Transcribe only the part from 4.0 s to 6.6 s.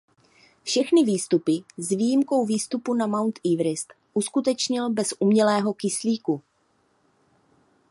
uskutečnil bez umělého kyslíku.